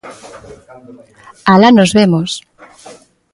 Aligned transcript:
Alá 1.53 1.69
nos 1.73 1.91
vemos. 1.97 2.31